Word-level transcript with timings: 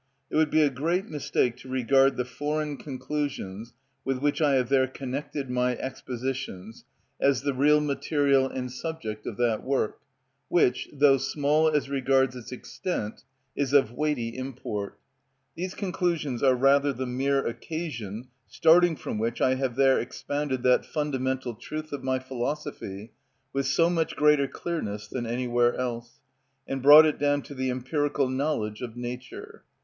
It 0.31 0.35
would 0.35 0.49
be 0.49 0.63
a 0.63 0.71
great 0.71 1.09
mistake 1.09 1.57
to 1.57 1.69
regard 1.69 2.17
the 2.17 2.25
foreign 2.25 2.75
conclusions 2.77 3.75
with 4.03 4.17
which 4.17 4.41
I 4.41 4.55
have 4.55 4.67
there 4.67 4.87
connected 4.87 5.47
my 5.51 5.77
expositions 5.77 6.85
as 7.19 7.43
the 7.43 7.53
real 7.53 7.79
material 7.79 8.47
and 8.47 8.71
subject 8.71 9.27
of 9.27 9.37
that 9.37 9.63
work, 9.63 9.99
which, 10.47 10.89
though 10.91 11.19
small 11.19 11.69
as 11.69 11.87
regards 11.87 12.35
its 12.35 12.51
extent, 12.51 13.23
is 13.55 13.73
of 13.73 13.91
weighty 13.91 14.29
import. 14.35 14.97
These 15.55 15.75
conclusions 15.75 16.41
are 16.41 16.55
rather 16.55 16.91
the 16.93 17.05
mere 17.05 17.45
occasion 17.45 18.27
starting 18.47 18.95
from 18.95 19.19
which 19.19 19.39
I 19.39 19.53
have 19.53 19.75
there 19.75 19.99
expounded 19.99 20.63
that 20.63 20.83
fundamental 20.83 21.53
truth 21.53 21.93
of 21.93 22.03
my 22.03 22.17
philosophy 22.17 23.11
with 23.53 23.67
so 23.67 23.87
much 23.87 24.15
greater 24.15 24.47
clearness 24.47 25.07
than 25.07 25.27
anywhere 25.27 25.75
else, 25.75 26.21
and 26.67 26.81
brought 26.81 27.05
it 27.05 27.19
down 27.19 27.43
to 27.43 27.53
the 27.53 27.69
empirical 27.69 28.27
knowledge 28.29 28.81
of 28.81 28.97
nature. 28.97 29.61